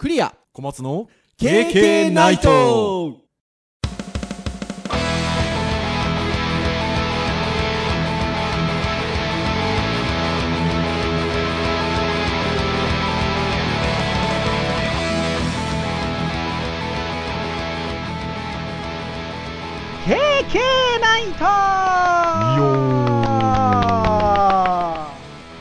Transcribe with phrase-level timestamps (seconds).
[0.00, 0.34] クリア。
[0.54, 2.48] 小松の KK ナイト。
[20.98, 21.44] ナイト。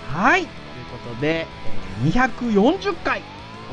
[0.08, 0.44] はい。
[0.44, 1.50] ということで、えー
[2.10, 3.22] 240回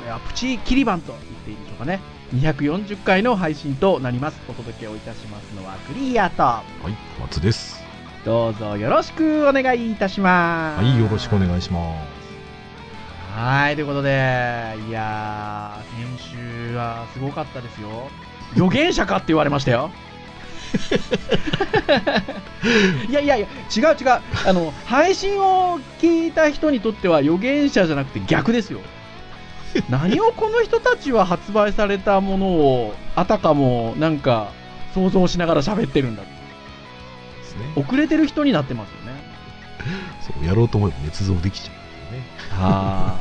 [0.06, 1.98] これはプチキリバンと言っていいでしょうかね。
[2.32, 4.40] 240回の配信となります。
[4.48, 6.44] お届けをいたしますのはクリアと。
[6.44, 7.82] はい小松です。
[8.24, 10.84] どうぞよろしくお願いいたします。
[10.84, 12.00] はいよろしくお願いしま
[13.34, 13.36] す。
[13.36, 16.28] はいということでいやー先
[16.70, 18.08] 週はすごかったですよ。
[18.54, 19.90] 予言者かって言われましたよ。
[23.10, 24.20] いやいやいや違う違う。
[24.46, 28.78] あの配信を聞いた人にとっては予言者じゃなくて逆ですよ
[29.90, 34.52] 何をこの人たちは発売されたものをあたかもなんか
[34.94, 36.28] 想像しながら喋ってるんだで
[37.44, 37.72] すね。
[37.76, 39.12] 遅れてる人になってますよね。
[40.20, 42.28] そうやろうと思えば捏造できちゃうんだよね。
[42.50, 43.18] は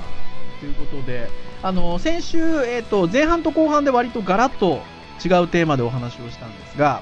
[0.59, 1.29] ということで
[1.61, 4.81] あの先週、えー、と前半と後半で割とガラッと
[5.23, 7.01] 違うテーマでお話をしたんですが、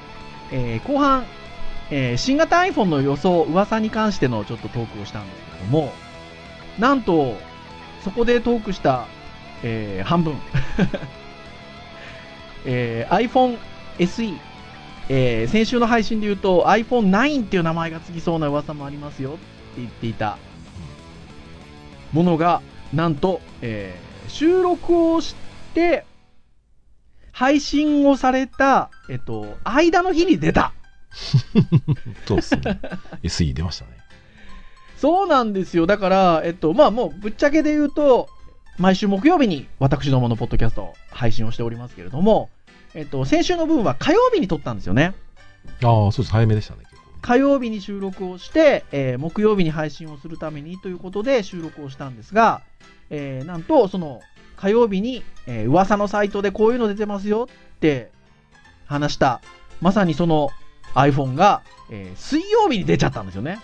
[0.51, 1.25] えー後半、
[1.91, 5.93] えー新型 iPhone の予想噂に関してのちょっとトークをしたんですけども
[6.79, 7.37] なんと
[8.03, 9.07] そこでトークした、
[9.63, 10.35] えー半分、
[12.65, 13.57] えー iPhone
[13.99, 14.37] SE、
[15.09, 19.39] えー先週の配信で言うと iPhone9 っていう名前がつきそうな噂もありますよって
[19.77, 20.37] 言っていた。
[22.11, 22.61] ものが、
[22.93, 25.35] なんと、えー収録をし
[25.75, 26.05] て、
[27.33, 30.71] 配信をされた、えっと、間の日に出た。
[32.25, 32.79] そうですね。
[33.23, 33.91] SE 出ましたね。
[34.97, 35.85] そうなんですよ。
[35.85, 38.29] だから、えっと、まあもう、ぶっちゃけで言うと、
[38.77, 42.49] 毎週木曜日に私どものポッドキャスト配信をしておりますけれども、
[42.95, 45.13] えっと、先週の分は火曜日に撮ったんですよね。
[45.83, 46.81] ああそうです早めでしたね
[47.21, 52.61] 火曜日に収録をして、えー木曜日に配信をするためにということで収録をしたんですが、
[53.09, 54.21] えーなんとその
[54.57, 58.11] 火曜日に、えー噂のサイトでこういうの出てますよって
[58.85, 59.41] 話した
[59.79, 60.49] まさにその
[60.95, 63.59] iPhone が、えー水曜日に出ちゃったんですよね。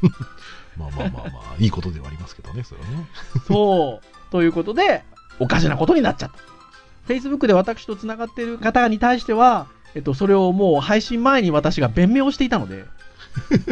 [0.76, 3.06] まあまあまあまあいいことではありますけどねそれはね
[3.46, 5.04] そうということで
[5.38, 6.38] おかしなことになっちゃった。
[7.08, 12.84] Facebook で私とつながっている方に対しては、えっと、それをもう配信前に私が弁明をしていたので、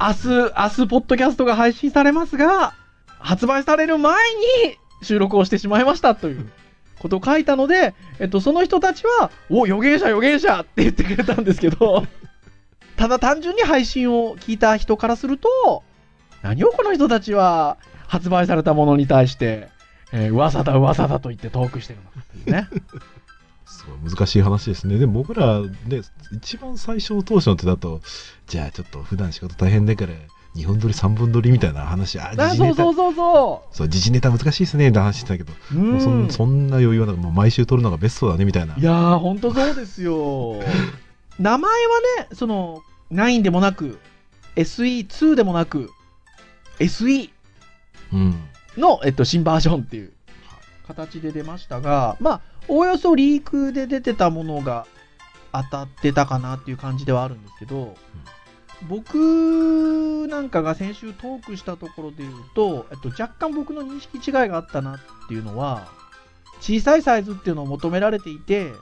[0.00, 2.74] 明日、明日、ポッドキャストが配信されますが、
[3.18, 4.16] 発売される前
[4.64, 6.50] に収録をしてしまいましたという
[6.98, 12.06] ことを書いたので、えっと、その人たちは、お、予言者、予言者って言ってくれたんですけど、
[12.96, 15.82] ただ単純に配信を聞いた人からすると、
[16.42, 17.76] 何をこの人たちは
[18.10, 19.68] 発売されたものに対して、
[20.12, 22.00] えー噂だ噂だと言ってトークしてる
[22.46, 22.68] のね。
[23.64, 28.00] すごい難しい話ですねでも僕らね一番最初の当初の手だと
[28.48, 30.12] じゃあちょっと普段仕事大変だから
[30.56, 35.74] 2本撮り3本撮りみたいな話ああ時事ネタそうそうそうそそう時事ネタ難しいですねって話してたけどう。
[35.78, 40.56] もうそうんんそんな余裕はなくもう毎週撮るのがベストだねみたいないやー、ほんとそうですよ。
[41.38, 41.70] 名前は
[42.18, 42.82] ね、その、
[43.12, 44.00] 9でもなく、
[44.56, 45.90] SE2 でもなく、
[46.80, 47.30] SE うん
[48.76, 50.12] の、えっと、新バージョンっていう
[50.86, 54.86] 形で出ましたが、まあ、おおよそリークで出てたものが
[55.52, 57.96] 当たってたかなっていう感じではあるんですけど、
[58.88, 65.88] 僕なんかが先週トークしたところで言うと、えっと、若干僕の認識違いがあったなっていうのは、
[66.60, 68.72] 小さいサイズっていうのを求められていて、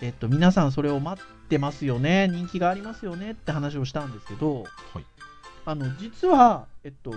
[0.00, 5.04] えっと、皆さんそれを待ってますよね、人気がありますよねって話をしたんですけど、はい。
[5.66, 7.14] あの、実は、えっと、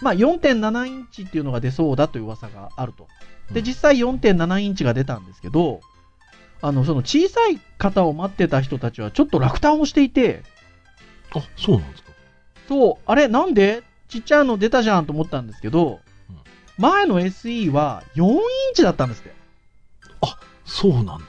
[0.00, 3.06] まあ、4.7インチっていうのが出そうだという噂があると。
[3.52, 5.80] で、うん実際4.7インチが出たんですけど、
[6.62, 10.42] あの、その小さい方を待ってた人たちはちょっと落胆をしていて、
[11.34, 12.10] あそうなんですか
[12.68, 13.82] そう、あれ、なんで？
[14.08, 16.00] ちっちゃいの出たじゃんと思ったんですけど、
[16.30, 16.36] うん
[16.76, 18.40] 前の SE は4イン
[18.74, 19.32] チだったんですって。
[20.64, 21.26] そうなんだ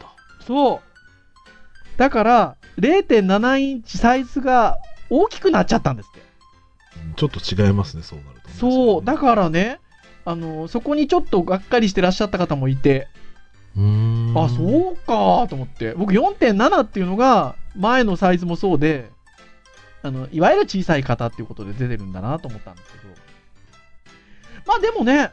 [0.47, 0.79] そう。
[1.97, 4.77] だから、0.7インチサイズが
[5.09, 6.21] 大きくなっちゃったんですって。
[7.15, 9.79] ちょっと違いますねそうなるとそう、だかからね、
[10.23, 13.07] あの、そこにちょっとがっかりしてらっしゃった方もいて、
[14.35, 15.93] あ、そうかと思って。
[15.93, 19.09] 僕4.7っていうのが、前のサイズもそうで、
[20.01, 23.03] あの、いわゆる小さい型っていうことで出てるんだなと思ったんですけど。
[24.65, 25.31] まあでもね、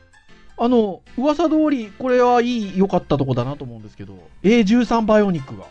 [0.59, 5.65] あの、噂通り、これはいい、良かったとこだなと思うんですけど、A13 バイオニックが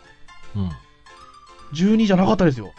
[1.74, 2.72] 12じゃなかったですよ。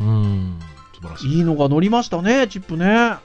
[0.00, 0.58] うんうん
[0.94, 3.16] 素晴らしいいいのが乗りましたね、チップね。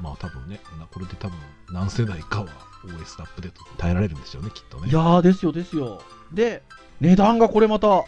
[0.00, 1.38] まあ多分ねなこれで多分
[1.70, 2.48] 何世代かは
[2.86, 4.88] OS アップデート耐えられるんでしょうね、きっとね。
[4.88, 6.00] いやー、ですよ、ですよ。
[6.32, 6.62] で、
[7.00, 8.04] 値段がこれまた、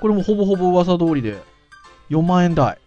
[0.00, 1.40] これもほぼほぼ噂通りで、
[2.10, 2.78] 4万円台。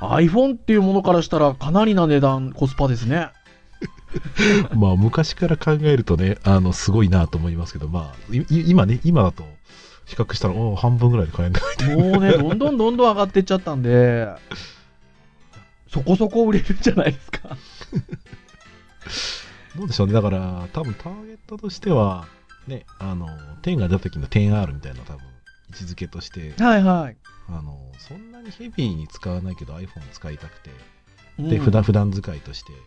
[0.00, 3.30] iPhone っていうものからしたらかなりな値段、コスパですね。
[4.74, 9.44] まあ、昔から考えるとね、あの、すごいなと思いますけど、まあ、い今ね、今だと、
[10.06, 11.60] 比較したら、お半分ぐらいで買えな
[11.92, 11.96] い。
[11.96, 14.28] もうね、どんどんどんどん上がっていっちゃったんで、
[15.88, 17.56] そこそこ売れるんじゃないですか。
[19.76, 20.12] どうでしょうね。
[20.12, 22.26] だから、多分ターゲットとしては、
[22.66, 23.28] ね、あの、
[23.62, 25.24] 10が出た時の 10R みたいな多分、
[25.70, 27.16] 位置づけとして、はいはい。
[27.48, 30.70] あの、そんなにヘビーに使わないけど iPhone 使いたくて、
[31.38, 32.78] うんで、普段、普段使いとして、や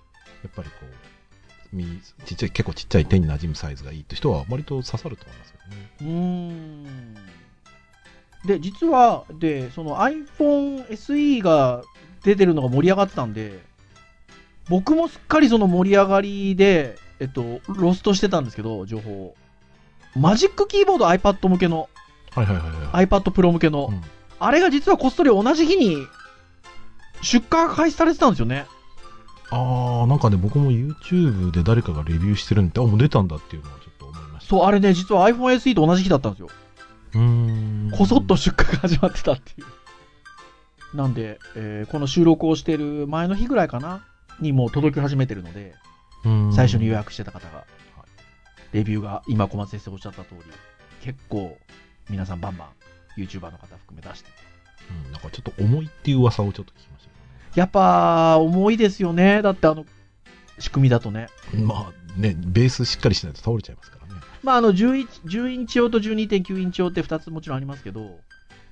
[0.48, 5.92] っぱりこう、みちっちゃい、結構ちっちゃい手に馴染むサイズがいいって人は割と刺さると思いますけどね。
[6.02, 7.16] うーん。
[8.46, 11.84] で、実は、で、その iPhone SE が
[12.24, 13.60] 出てるのが盛り上がってたんで、
[14.70, 19.36] 僕もすっかりその盛り上がりで、えっと、ロストしてたんですけど、情報を。
[20.16, 21.90] マジックキーボード iPad 向けの、
[22.32, 23.06] はいはいはいはい。
[23.08, 24.02] iPad Pro 向けの、うん
[24.42, 26.08] あれが実はこっそり同じ日に
[27.22, 28.66] 出荷が開始されてたんですよね。
[29.52, 34.50] ああ、なんかね、僕も YouTube で誰かがレビューしてるんで、あ、もう出たんだっていうのはちょっと思いました。
[34.50, 36.50] そう、あれね、実は iPhone SE と同じ日だったんですよ。
[37.14, 37.92] うーん。
[37.96, 39.68] こそっと出荷が始まってたっていう。
[40.94, 44.06] なんで、えーこの収録をしている前の日ぐらいかな
[44.40, 45.74] にもう届き始めてるので、
[46.26, 47.66] うん最初に予約してた方が、
[48.74, 50.42] レビューが今小松先生おっしゃった通り、
[51.02, 51.58] 結構
[52.10, 54.36] 皆さんバンバン YouTuber の方含め出してて。
[55.06, 57.10] うん、なんかちょっと重いっていう噂をちょっと聞きました
[57.54, 59.42] けやっぱ重いですよね。
[59.42, 59.86] だってあの、
[60.60, 61.28] 仕組みだとね。
[61.54, 64.22] まあね、ベースしっかりしないと倒れちゃいますからね。
[64.44, 68.20] まああの11、10インチ用と12.9インチ用って2つもちろんありますけど、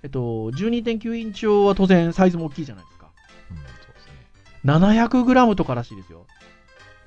[0.03, 0.19] えっと、
[0.51, 3.09] 12.9インチ用は当然サイズも大きいじゃないですか。
[3.51, 4.13] うん、そうですね。
[4.63, 6.25] 700g とからしいですよ。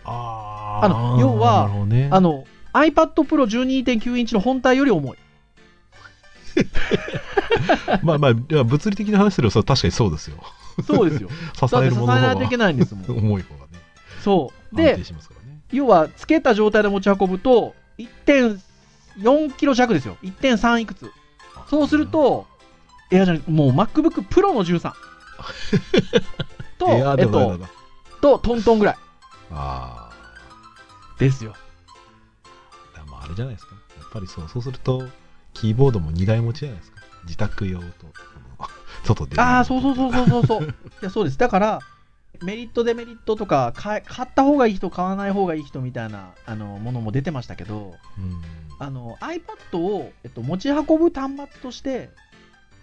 [0.04, 5.18] ああの要はね、あの、iPad Pro 12.9インチの本体より重い。
[8.02, 10.36] まあまあ、物理的な話すれば確かにそうですよ。
[10.86, 11.28] そうですよ。
[11.54, 13.04] 支ええるもののないといけないんですもん。
[13.10, 13.78] 重い方がね。
[14.20, 14.76] そう。
[14.76, 14.98] で。
[15.70, 20.18] 要は、つけた状態で持ち運ぶと、1.4キロ弱ですよ。
[20.22, 21.10] 1.3いくつ。
[21.68, 22.46] そうする、と、
[23.12, 24.92] エアじゃもう MacBook Pro の13。
[26.78, 26.88] と、
[27.18, 27.58] えっと。
[28.20, 28.96] と、トントンぐらい
[29.50, 30.10] あ
[31.18, 31.54] ですよ。
[32.94, 33.74] あ、まああれじゃないですか。
[33.98, 35.08] やっぱりそう、そうすると、
[35.52, 37.02] キーボードも2台持ちじゃないですか。
[37.24, 37.86] 自宅用と、
[39.04, 39.40] 外で。
[39.40, 40.64] ああ、そうそうそうそうそうそう。
[40.64, 40.68] い
[41.02, 41.38] や、そうです。
[41.38, 41.80] だから、
[42.42, 44.04] メリット、デメリットとか、買っ
[44.34, 48.42] た方がいい人、買わない方がいい人みたいなあのものも出てましたけど、うん。
[48.78, 52.10] あの iPad を、えっと、持ち運ぶ端末として、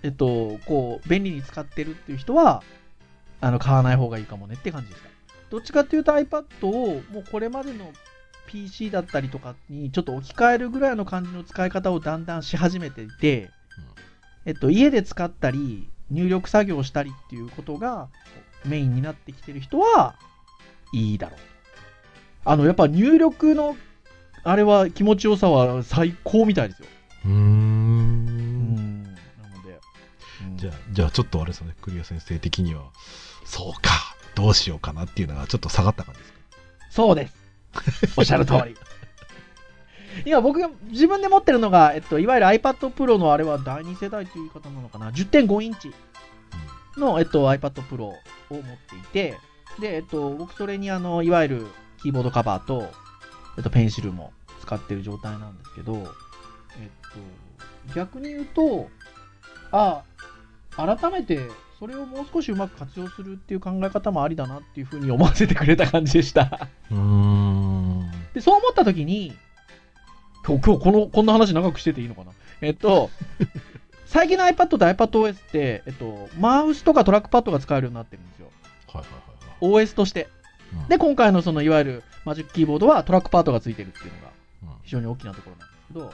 [0.03, 2.63] えっと、こう便利に使ってるっていう人は
[3.41, 5.09] あの買わない方がいいかもねって感じでした。
[5.49, 7.91] どっちかっていうと iPad をもうこれまでの
[8.47, 13.49] PC だったりとかにちょっと置き換えるぐらいの感じの使い方をだんだんし始めていて、
[14.45, 18.09] えっと、家で使ったり入力作業をしたりっていうことが
[18.65, 20.15] メインになってきてる人は
[20.93, 22.51] いいだろうと。
[22.51, 23.75] あのやっぱ入力の
[24.43, 26.87] あれは気持ちよさは最高みたいですよ。
[27.25, 27.31] うー。
[27.31, 27.88] ん
[30.59, 32.83] じゃあ、じゃあちょっとあれですね、クリア先生的には、
[33.45, 36.39] そうか、どうしようかなっていうのがちょっと下がった感じですか？
[36.91, 37.33] そうです。
[38.17, 38.75] おっしゃる通り。
[40.25, 45.93] 今僕が自分で持ってるのが、えっと、いわゆる iPad Pro のあれは第2世代という言い方なのかな？10.5インチ
[46.97, 48.15] の、えっと、iPad Pro を
[48.49, 49.37] 持っていて、
[49.79, 51.67] で、えっと、僕それにあの、いわゆる
[52.01, 52.91] キーボードカバーと、
[53.57, 56.03] えっと、ペンシルも使ってる状態なんですけど、えっ
[57.87, 58.89] と、逆に言うと、
[59.71, 60.01] あ、
[60.85, 61.39] 改めて、
[61.79, 66.67] それをもう少しうまく活用するっていう考え方もありだなっていうふうに思わせてくれた感じでした。
[66.91, 68.11] うーん。
[68.33, 69.33] で、そう思ったときに、
[70.45, 72.31] 今日、今日この、こんな話長くしてていいのかな？
[72.61, 73.09] えっと、
[74.05, 78.47] 最近の iPad と iPadOS って、えっと、マウスとかトラックパッドが使えるようになってるんですよ。
[78.87, 79.85] はいはいはいはい。
[79.85, 80.27] OS として。
[80.73, 84.27] うんで、今回のその、いわゆる Magic Keyboard はトラックパッドがついてるっていうのが
[84.63, 86.13] うん非常に大きなところなんですけど、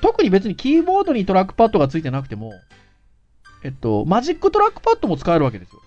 [0.00, 2.52] 特に別にキーボードにトラックパッドがついてなくても、
[3.64, 5.82] えっと、 Magic Trackpad も使えるわけですよ。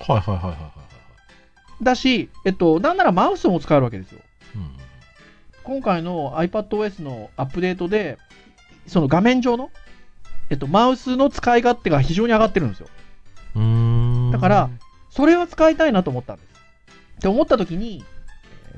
[0.00, 0.68] はいはいはいはいはいは
[1.80, 1.84] い。
[1.84, 4.20] だし、えっと、なんならマウスも使えるわけですよ。
[4.56, 4.76] うん
[5.62, 8.18] 今回の iPadOS のアップデートで、
[8.86, 9.70] その画面上の、
[10.48, 12.88] えっと、マウスの使い勝手が非常に上がってるんですよ。
[14.32, 14.70] だから、
[15.10, 16.48] それは使いたいなと思ったんです。
[17.18, 18.20] って思った時に、えー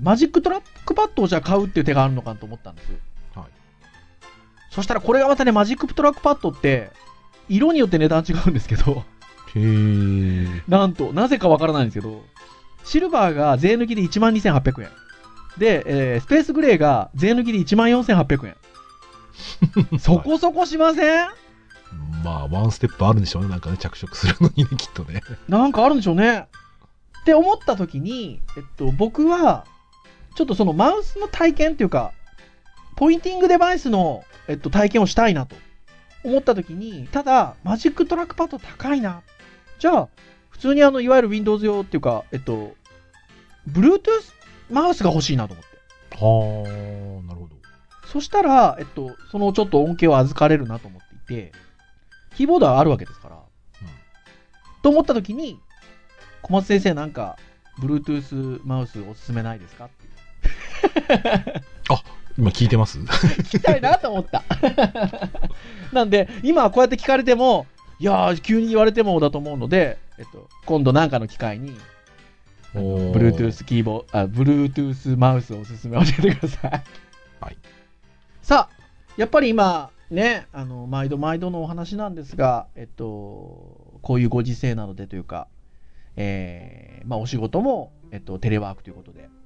[0.00, 2.90] Magic Trackpad をじゃあ買うっていう手があるのかと思ったんです。
[3.34, 3.44] はい。
[4.70, 6.90] そしたらこれがまたね、 Magic Trackpad って、
[7.48, 9.04] 色によって値段違うんですけど、
[9.54, 10.62] へー。
[10.68, 12.22] なんと、なぜかわからないんですけど、
[12.84, 14.88] シルバーが税抜きで12,800円。
[15.58, 18.56] で、えースペースグレーが税抜きで14,800円。
[19.98, 21.28] そこそこしません？
[22.24, 23.48] まあ、ワンステップあるんでしょうね。
[23.48, 25.20] なんかね、着色するのにね、きっとね。
[25.48, 26.46] なんかあるんでしょうね。
[27.20, 29.66] って思った時に、えっと、僕は、
[30.34, 32.12] ちょっとそのマウスの体験っていうか、
[32.96, 35.56] ポインティングデバイスの、えっと、体験をしたいなと
[36.24, 39.22] 思った時に、ただ、 Magic Trackpad 高いな。
[39.78, 40.08] じゃあ、
[40.50, 42.74] 普通にあの、いわゆる Windows 用っていうか、えっと、
[43.70, 44.00] Bluetooth
[44.70, 45.72] マウスが欲しいなと思って。
[46.16, 47.56] はあ、なるほど。
[48.06, 51.52] そしたら、えっと、そのちょっと恩恵を預かれるなと思っていて、
[52.36, 53.42] キーボードはあるわけですから。
[54.82, 55.60] と思った時に、
[56.42, 57.36] 小松先生なんか、
[57.80, 61.62] Bluetooth マウスおすすめないですかっていう
[62.38, 62.98] 今聞いてます？
[62.98, 64.42] 聞きたいなと思った。
[65.92, 67.66] なんで、今こうやって聞かれても、
[67.98, 71.76] いやー、急に言われてもだと思うので、えっと、今度なんかの機会に、
[72.74, 76.70] あのおー Bluetooth キーボード、あ、Bluetooth マウスおすすめ教えてください。
[77.40, 77.56] はい。
[78.42, 78.82] さあ、
[79.16, 85.48] やっぱり今、ね、あの、毎度毎度のお話なんですが、えっと、こういうご時世なのでというか、
[86.16, 89.41] えー、まあお仕事も、えっと、テレワークということで、うん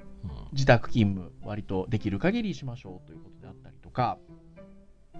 [0.53, 4.19] 自宅勤務割とできる限りしましょうということであったりとか、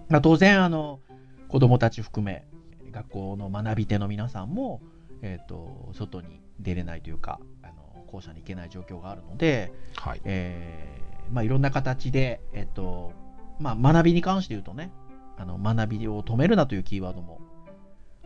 [0.09, 0.99] まあ、当然あの
[1.47, 2.45] 子供たち含め
[2.91, 4.81] 学校の学び手の皆さんも、
[5.21, 10.21] えー、と外に出れないというかあの校舎に行けない状況があるので、はい。
[10.23, 13.11] えーまあ、いろんな形で、えっと
[13.59, 14.91] まあ、学びに関して言うとね
[15.37, 17.41] あの学びを止めるなというキーワードも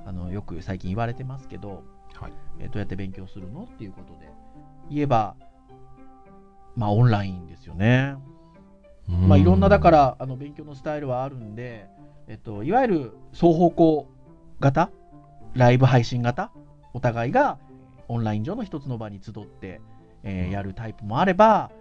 [0.05, 2.33] あのよく最近言われてますけど、はい。
[2.59, 4.29] えーどうやって勉強するのっていうことで
[4.89, 5.35] 言えば
[6.75, 8.15] まあオンラインですよね。
[9.07, 11.87] まあ、いろんなだか、らあの勉強のスタイルはあるんで、
[12.27, 14.07] えっと、いわゆる双方向
[14.59, 14.89] 型？
[15.53, 16.51] ライブ配信型？
[16.93, 17.57] お互いが
[18.07, 19.81] オンライン上の一つの場に集って、
[20.23, 21.71] えーやるタイプもあれば、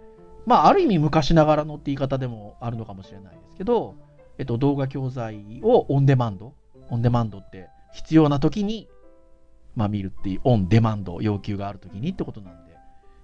[0.45, 3.95] まあ、ある意味昔ながらのって言い方でもあるのかもしれないですけど、
[4.37, 6.53] えっと、動画教材をオンデマンド
[6.89, 8.89] オンデマンドって必要な時に、
[9.75, 12.60] まあ、見るっていうオンデマンド要求がある時にってことなんで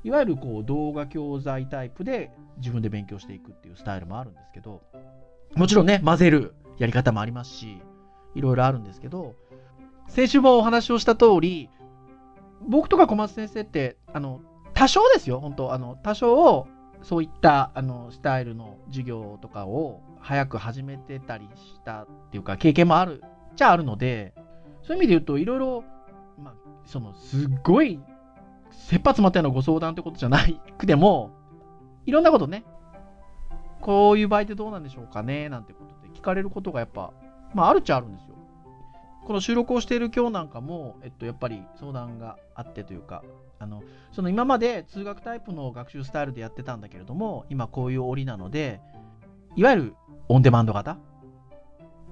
[0.08, 4.82] いわゆるこう動画教材タイプで自分で勉強していくっていうスタイルもあるんですけど、
[5.54, 7.82] もちろんね、混ぜるやり方もありますし、
[8.34, 9.36] いろいろあるんですけど、
[10.08, 11.70] 先週もお話をした通り、
[12.66, 14.40] 僕とか小松先生って、あの、
[14.74, 16.68] 多少ですよ、本当あの、多少、
[17.02, 23.22] そういった、あの、スタイルの授業とかを早く始めてたりしたっていうか、経験もある、
[23.58, 24.34] じゃあるので、
[24.84, 25.84] そういう意味で言うと、いろいろ、
[26.40, 26.54] まあ、
[26.86, 28.00] その、すっごい、
[28.86, 31.31] 切羽詰まったようなご相談ってことじゃないくても、
[32.05, 32.63] いろんなことね、
[33.81, 35.50] こういう場合ってどうなんでしょうかね？
[35.50, 37.12] なんてことで聞かれることがやっぱ、
[37.53, 38.36] まああるっちゃあるんですよ。
[39.25, 43.24] この収録をしている今日なんかも、えっと、やっぱり相談があってというか、
[43.60, 48.79] あの、その今まで通学タイプの学習スタイルでやってたんだけれども、今こういう折なので、
[49.57, 49.96] いわゆる
[50.29, 50.98] オンデマンド型？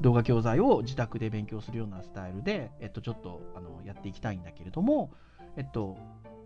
[0.01, 5.11] 動画教材を自宅で勉強するようなスタイルで、えっと、ちょっとあのやっていきたいんだけれども、
[5.55, 5.97] えっと、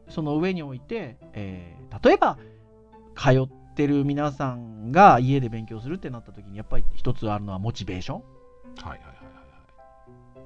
[0.10, 2.38] その上において、えー例えば、
[3.16, 8.18] 通ってる皆さんが家で勉強するってなった時に、やっぱり一つあるのはモチベーション。
[8.18, 9.12] はいはいはいは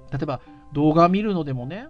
[0.10, 0.12] い。
[0.12, 0.42] 例えば、
[0.74, 1.88] 動画見るのでもね、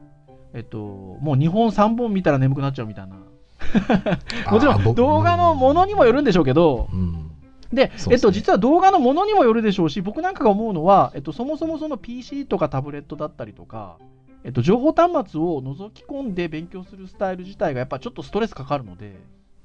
[0.53, 3.15] えっと、もう2本3本見たら眠くなっちゃうみたいな。
[4.51, 7.31] もちろん、動画のものにもよるんでしょうけど、うん。
[7.71, 13.97] で、えっと、実は動画のものにもよるでしょうし、僕なんかが思うのは、えっと、そもそもその PC とかタブレットだったりとか、
[14.43, 19.15] えっと、情報端末を覗き込んで勉強するスタイル自体がやっぱちょっとストレスかかるので、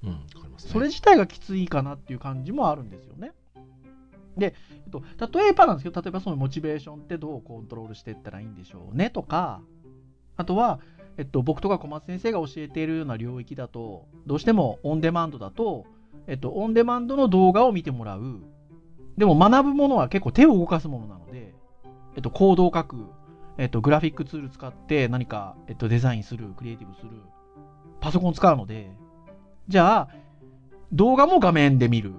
[0.04, 0.10] うん。
[0.10, 0.72] わかりますね。
[0.72, 3.32] それ自体がきついかなっていう感じもあるんですよね。
[4.36, 4.54] で、
[4.86, 5.02] えっと、
[5.38, 9.60] 例えばなんですけど、例えばそのモチベーションってどうコントロールしていったらいいんでしょうねとか、
[10.36, 10.78] あとは、
[11.16, 15.84] えっと、僕とか小松先生が教えているような領域だと、どうしてもオンデマンドだと、
[16.28, 18.42] えっと、オンデマンドの動画を見てもらう。
[19.16, 21.52] でも学ぶものは結構手を動かすものなので、
[22.14, 23.06] えっと、コードを書く、
[23.58, 27.10] えっと、グラフィックツール使って何か、えっと、デザインする、クリエイティブする、
[28.00, 28.90] パソコン使うので、
[29.66, 30.08] じゃあ、
[30.92, 32.14] 動画も画面で見る。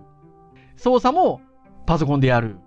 [0.75, 1.41] 操作も
[1.85, 2.57] パソコンでやる。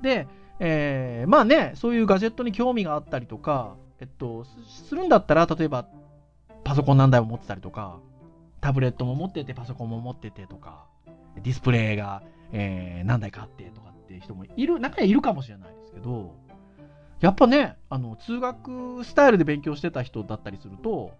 [0.00, 0.28] で、
[0.60, 5.86] えーまあね、そういうガジェットに興味があったりとか、えっと、するんだったら、例えば、
[6.64, 7.98] パソコン何台も持ってたりとか、
[8.60, 10.86] タブレットも持ってて、パソコンも持っててとか、
[11.36, 16.34] ディスプレイが、えー何台かあってとかっていう人もいる、中にはいるかもしれないですけど、
[17.20, 21.12] やっぱね、あの、通学スタイルで勉強してた人だったりすると、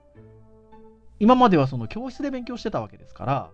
[1.18, 3.50] 今まではその教室で勉強してたわけですから、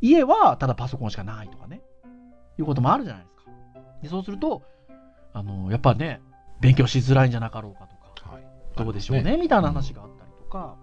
[0.00, 1.80] 家はただパソコンしかないとかね、
[2.58, 3.50] いうこともあるじゃないですか。
[4.02, 4.62] でそうすると、
[5.32, 6.20] あの、やっぱね、
[6.60, 8.46] 勉強しづらいんじゃなかろうかとか、はい。
[8.76, 10.76] どうでしょうね、みたいな話があったりとか、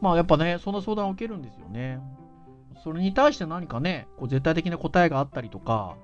[0.00, 2.00] まあやっぱね、そんな相談を受けるんですよね。
[2.82, 5.96] それに対して何かね、こう絶対的な答えがあったりとか、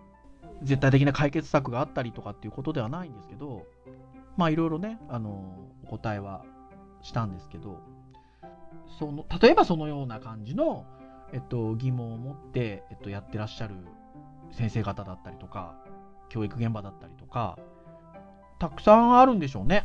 [0.63, 3.67] 絶対的な解決策があったりとかっていうことではないんですけど、
[4.37, 6.45] まあいろいろね、あの、お答えは
[7.03, 7.81] したんですけど、
[8.99, 10.85] その、例えばそのような感じの、
[11.33, 13.75] えっと、疑問を持って、えっと、やってらっしゃる
[14.53, 15.75] 先生方だったりとか、
[16.29, 17.59] 教育現場だったりとか、
[18.59, 19.85] たくさんあるんでしょうね。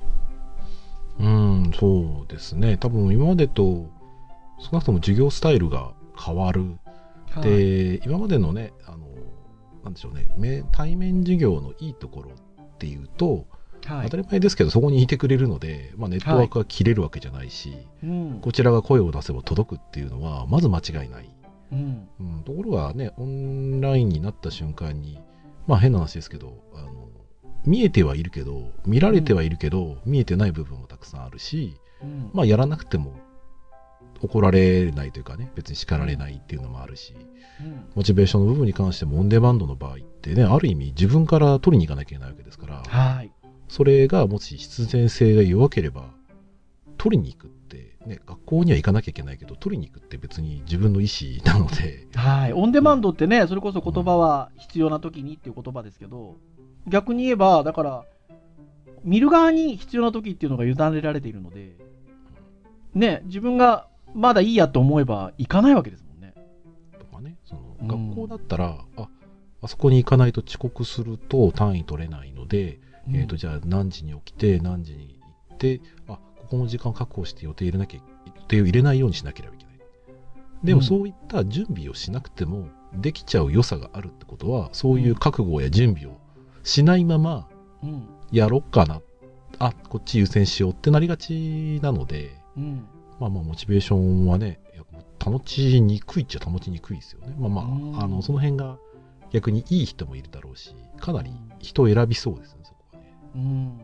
[1.20, 2.78] うん、そうですね。
[2.78, 3.86] 多分今までと
[4.60, 6.78] 少なくとも授業スタイルが変わる。
[7.32, 9.08] はい、で、今までのね、あの、
[9.84, 13.46] なんでしょうね、め対面授業のいいところっていうと、
[13.86, 14.04] はい。
[14.06, 18.40] 当たり前ですけど、そこにいてくれるので、まあ、ネットワークが切れるわけじゃないし、うん。
[18.42, 21.30] こちらが声を出せば届くっていうのは、まず間違いない。
[21.72, 22.08] うん。
[22.20, 25.20] うん、ところがね、オンラインになった瞬間に、
[25.68, 27.10] まあ変な話ですけど、あの
[27.66, 32.30] 見えてはいるけど、見られてはいるけど、見えてない部分もたくさんあるし、うん。
[32.34, 33.14] まあやらなくても
[34.24, 37.34] 怒られないというかね、別に叱られないっていうのもあるし、うん
[37.96, 43.32] モチベーションの部分に関してもオンデマンドの場合ってね、ある意味自分から取りに行かなきゃいけないわけですから、はい。
[43.68, 46.10] それがもし必然性が弱ければ、
[46.98, 52.54] 取りに行くって、ね、学校には行かなきゃいけないけど、取りに行くって別に自分の意思なので、はい。
[52.54, 56.38] オンデマンドってね、それこそ言葉は必要な時にっていう言葉ですけど、
[56.88, 58.06] 逆に言えば、だから、
[59.04, 61.76] 見る側に必要な時っていうのが委ねられているので、
[62.94, 66.34] ね、自分がまだいいやと思えば行かないわけですもんね。
[67.00, 69.08] とかね、そのうん学校だったら、あ
[69.62, 79.80] あそこに行かないと遅刻すると単位取れないので、えー、とじゃあ何時に起きて何時に行ってあここの時間確保して予定入れなきゃ予定を入れないようにしなければいけない
[80.64, 86.18] でもうんそういった準備をしなくてもできちゃう良さがあるってことはそういう覚悟や準備を
[86.64, 87.48] しないまま
[87.82, 88.08] うん。
[88.32, 89.02] やろっかな
[89.60, 92.88] あこっち優先しようってなりがちなのでうん。
[93.24, 94.60] まあまあモチベーションはね
[95.24, 98.78] 保ちにくいっちゃ保ちにくいですよねまあまうんああのその辺が
[99.32, 103.82] 逆にいい人もいるだろうしかなり人を選びそうですねそこはねうん。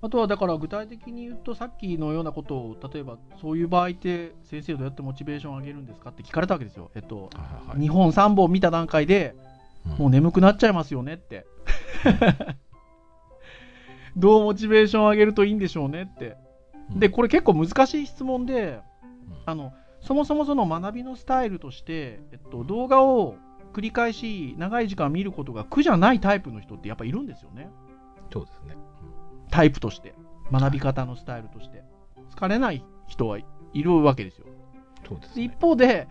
[0.00, 6.90] あとはだから具体的に言うとさっきのようなことを例えばそういう場合って先生どうやってモチベーションを上げるんですかって聞かれたわけですよ。
[6.94, 9.34] えっと、はいはいはい日本3本見た段階で
[9.86, 11.46] うんもう眠くなっちゃいますよねって。
[14.16, 16.36] どうモチベーションを上げるといいんでしょうねって。
[16.90, 18.80] で、これ結構難しい質問で、
[19.46, 23.36] あの、そもそもその学びのスタイルとして、えっと、動画を
[23.72, 27.68] 繰り返し長い時間見ることが苦じゃないタイプの人ってやっぱいるんですよね。
[28.32, 28.76] そうですね。
[29.50, 30.14] タイプとして。
[30.50, 31.82] 学び方のスタイルとして。
[32.34, 33.44] 疲れない人はい
[33.82, 34.44] るわけですよ。
[34.44, 35.44] でそうですね。
[35.44, 36.08] 一方で、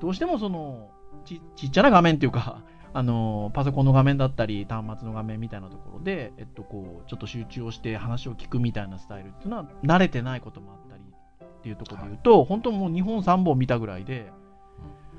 [0.00, 0.90] どうしてもその
[1.24, 2.62] ちちっちゃな画面っていうか、
[2.94, 11.02] あのパソコンの画面だったり、端末の画面みたいなところで、えっと、こうちょっと集中をして話を聞くみたいなスタイルっていうのは、慣れてないこともあったり
[11.44, 14.30] っていうところで言うと、本当もう2本、3本見たぐらいで、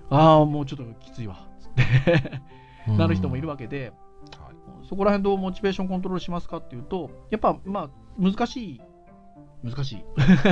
[0.09, 2.41] ああ、もうちょっときついわつって。
[2.87, 2.97] うん。
[2.97, 3.93] なる人もいるわけで、
[4.39, 4.87] はい。
[4.87, 8.81] そこら辺どうモチベーションコントロールしますかっていうと、やっぱ、まあ、難しい。
[9.63, 10.03] 難しい。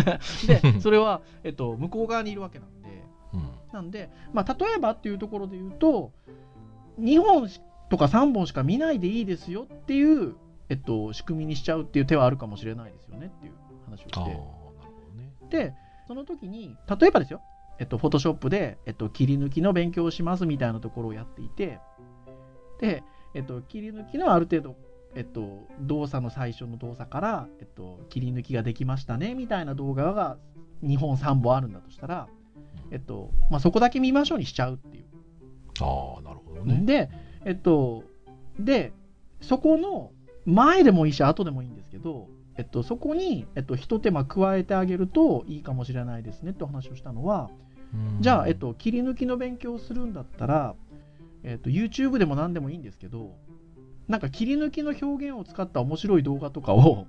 [0.48, 3.50] で、それは、えっと、向こう側にいるわけなんで、うん。
[3.72, 6.12] なんで、まあ、例えばっていうところで言うと、
[7.02, 7.50] 2本
[7.90, 10.36] とか3本しか見ないでいいですよっていう、
[10.70, 13.54] えっと、仕組みにしちゃうっていう手はあるかもしれないですよねっていう
[13.86, 14.20] 話をして。
[14.30, 15.34] ね。
[15.50, 15.74] で、
[16.08, 17.42] その時に、例えばですよ、
[17.80, 21.80] えっと、フォトショップで、えっと、切り抜きの勉強をしますみたいなところをやっていて、
[22.80, 24.76] で、えっと、切り抜きのある程度、
[25.16, 30.38] えっと、動作の最初の動作から、えっと、切り抜きができましたねみたいな動画が
[30.84, 32.28] 2本3本あるんだとしたら、
[32.92, 35.06] えっと、まあ、そこだけ見ましょうにしちゃうっていう。
[35.82, 36.82] ああ、なるほどね。
[36.86, 37.10] で、
[37.46, 38.04] えっと、
[38.60, 38.94] で、
[39.41, 40.12] そこの
[40.46, 47.50] 前でもいいし、後でもいいんですけど、えっと、そこに、えっと、一手間加えてあげるといいかもしれないですねってお話をしたのは、
[47.94, 50.76] うんじゃあ、えっ、と、切り抜きの勉強をするんだったら、
[51.44, 53.36] えっと、YouTube でも何でもいいんですけど、
[54.08, 57.08] なんか切り抜きの表現を使った面白い動画とかを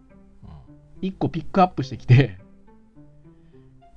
[1.02, 2.38] 1個ピックアップしてきて、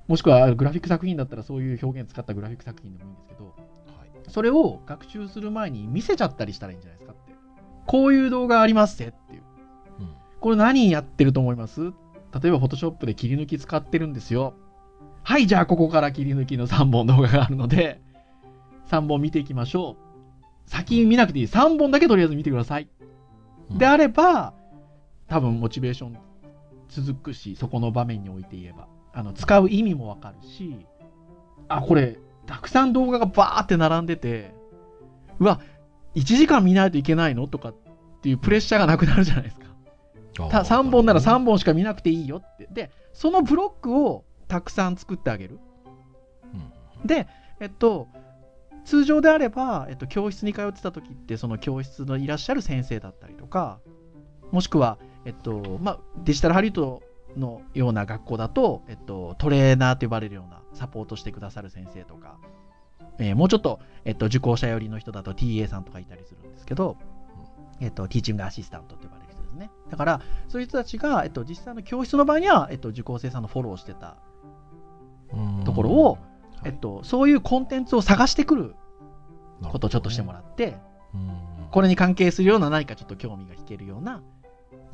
[0.06, 3.54] もしくはグラフィック作品だったらそういう表現使ったグラフィック作品でもいいんですけど、はい
[4.28, 7.32] それを学習する前に見せちゃったりしたらいいんじゃないですかって。
[7.86, 9.42] こういう動画ありますってっていう。
[10.00, 10.08] うん
[10.40, 11.80] これ何やってると思います？
[11.82, 14.54] 例えば Photoshop で切り抜き使ってるんですよ。
[15.22, 18.00] はい、じゃあここから切り抜きの3本動画があるので、
[18.88, 20.70] 3本見ていきましょう。
[20.70, 21.44] 先見なくていい。
[21.46, 22.88] 3本だけとりあえず見てください。
[23.70, 24.54] うんであれば、
[25.26, 26.18] 多分モチベーション
[26.88, 28.86] 続くし、そこの場面において言えば。
[29.12, 30.86] あの、使う意味もわかるし、
[31.68, 34.54] あ、これ、たくさん動画がバーって並んでて、
[35.38, 35.60] うわ、
[36.14, 37.74] 1時間見ないといけないのとかっ
[38.22, 39.66] ていうプレッシャーがなくなるじゃないですか。
[40.50, 42.68] た3本なら3本しか見なくていいよって。
[42.70, 45.58] で、そのブロックをたくさん作ってあげる。
[46.54, 47.26] うんで、
[47.60, 48.08] えっと、
[48.84, 53.80] 通常であれば、えっと、教室に通ってた時ってその教室のいらっしゃる先生だったりとか
[54.52, 57.02] もしくは、えっとまあ、デジタルハリウッド
[57.36, 62.38] のような学校だと、えっと、トレーナーと呼ばれるようなサポートしてくださる先生とか、
[63.18, 66.96] えーもうちょっと、えっと、受講者寄りの人だと TA さんとかいたりするんですけど、
[67.80, 69.70] えっと、ティーチングアシスタントと呼ばれる人ですね。
[69.90, 74.16] だからそういう人たちが、えっと、実際の教室の場合には、えっと、受講生さんのフォローをしてた
[75.64, 76.18] ところを、
[76.64, 78.74] えっと、そういうコンテンツを探してくる
[79.62, 80.76] ことをちょっとしてもらって、
[81.70, 84.22] これに関係するような何かちょっと興味が引けるような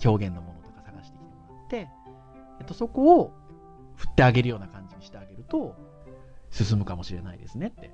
[0.05, 1.89] 表現のものとか探してきてもらって、
[2.63, 3.33] えっと、そこを
[3.97, 5.75] 振ってあげるような感じにしてあげると
[6.51, 7.91] 進むかもしれないですねって。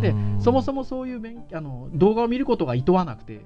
[0.00, 3.44] でそもそも、もそういう勉あの動画を見ることが厭わなくて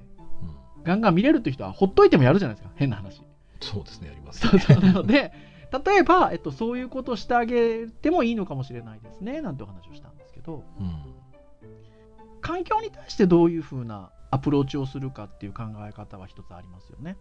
[0.84, 3.22] ガンガン見れるって人はほっといてもやるじゃないですか変な話。
[3.60, 4.46] そうですね、あります。
[4.46, 5.32] そうそうなので
[5.84, 11.14] 例えば、えっと、そういうことをしてあげてもいいのかもしれないですねなんてお話をしたんですけどうん
[12.40, 17.16] 環境に対してどういうふうなアプローチをするかっていう考え方は一つありますよね。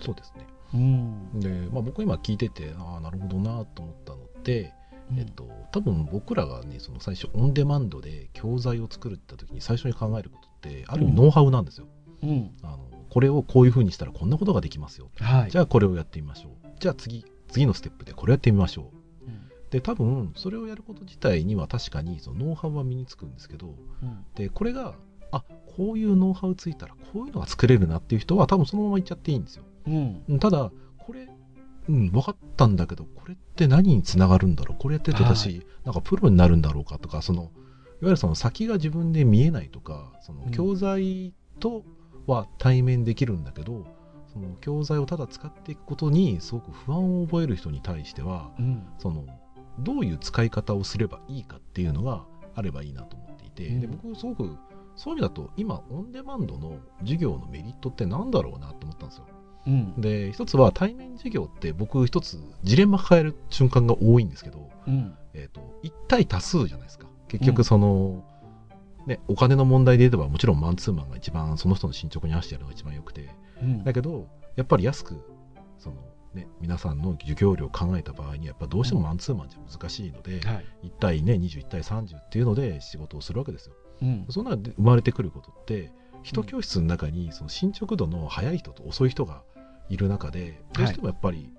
[0.00, 0.46] そうですね。
[0.74, 4.72] うんで、まあ、僕今聞いてて、ああ、なるほどなと思ったのって、
[5.16, 11.86] えっと、多分僕らがね、その最初、オンデマンドで教材を作るって言った時に最初に考えることって、ある意味ノウハウなんですよ。
[12.22, 12.78] うんあの
[13.10, 15.08] これをこういうふうにしたらこんなことができますよ。
[15.20, 16.52] はいじゃあこれをやってみましょう。
[16.80, 18.90] じゃあ次、次のステップでこれやってみましょ
[19.22, 19.26] う。
[19.26, 24.94] うんで、多分それをやること自体には確かにそのノウハウは身につくんですけど、うんで、これが、
[25.30, 25.44] あ
[25.76, 29.64] こういうノウハウついたらこういうのが作れるなっていう人は多分そのままいっちゃっていいんですよ。
[29.86, 30.22] うん。
[30.28, 31.28] うんただ、これ、
[31.88, 34.78] うん、分かったんだけど、これって何につながるんだろう？
[34.78, 37.50] これやってると私、なんかプロになるんだろうかとか、その、いわ
[38.02, 40.50] ゆるその先が自分で見えないとか、そのうん。
[40.50, 41.84] 教材と
[42.26, 43.86] は対面できるんだけど、
[44.32, 48.86] その教材をただ使っていくことにすごく不安を覚える人に対しては、うん。
[48.98, 49.26] その、
[49.80, 53.80] どういう使い方をすればいいかっていうのがあればいいなと思っていて、うん。
[53.80, 54.56] で僕すごく
[54.96, 59.26] そういう意味だと今オンデマンドの授業のメリットって何だろうなと思ったんですよ。
[59.66, 60.00] うん。
[60.00, 65.14] で一つは対面授業って僕一つジレンマ抱える瞬間が多いんですけど、うん。
[65.32, 67.06] えー、と1対多数じゃないですか。
[67.28, 68.24] 結局その、
[69.06, 73.30] ね、お金の問題で言えばもちろんマンツーマンが一番その人の進捗に合わせてやるのが一番よくて。
[73.62, 73.84] うん。
[73.84, 75.20] だけどやっぱり安く
[75.78, 75.96] その、
[76.34, 80.64] ね、皆さんの授業料を考えた場合にやっぱどうしてもマンツーマンじゃ難しいので、はい。
[80.84, 83.74] 1対ね21対30っていうので仕事をするわけですよ。
[84.02, 84.26] うん。
[84.30, 85.90] そんなので生まれてくることって
[86.22, 89.42] 一教室の中にその進捗度の速い人と遅い人が
[89.88, 91.50] いる中でどうしてもやっぱり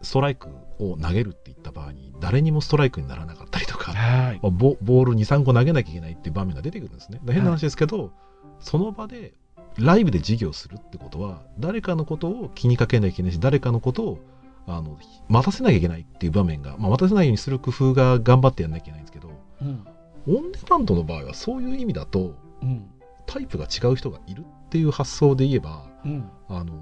[0.00, 0.48] ストライク
[0.78, 4.40] を投げるっていった場合に誰にもストライクにならなかったりとか、はい。
[4.42, 7.20] まあボボール23個投げなきゃいけないっていう場面が出てくるんですね。
[7.24, 8.12] だ変な話ですけど、
[8.60, 9.34] その場で
[9.76, 14.18] ライブで授業するってことは誰かのことを気にかけなきゃいけないし誰かのことを
[14.66, 14.98] あの
[15.28, 19.30] 待たせなきゃいけないっていう場面が、まあ、待たせないようにする工夫が頑張ってやんなきゃいけないんですけど
[19.62, 19.86] うん
[20.26, 22.90] オンデマンドの場合はそういう意味だとうん
[23.26, 26.30] タイプが違う人がいるっていう発想で言えばうん。
[26.48, 26.72] あの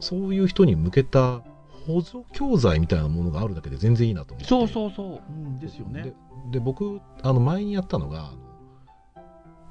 [0.00, 1.42] そういう人に向けた
[1.86, 4.48] 補助教材みたいなものがあるだけで全然いいなと思って。
[4.48, 6.02] そうそうそう、うん、ですよね。
[6.02, 6.14] で
[6.52, 8.32] で僕あの前にやったのが